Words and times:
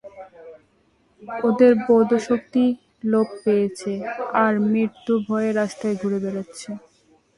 ওদের 1.43 1.73
বোধশক্তি 1.85 2.65
লোপ 3.11 3.29
পেয়েছে 3.43 3.91
আর 4.43 4.53
মৃত্যু 4.71 5.13
ভয়ে 5.27 5.51
রাস্তায় 5.59 5.95
ঘুরে 6.01 6.19
বেড়াচ্ছে। 6.23 6.69